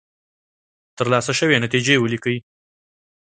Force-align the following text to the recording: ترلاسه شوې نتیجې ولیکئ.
ترلاسه 0.97 1.33
شوې 1.39 1.57
نتیجې 1.65 1.95
ولیکئ. 1.99 2.37